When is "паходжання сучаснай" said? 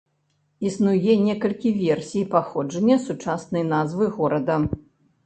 2.31-3.63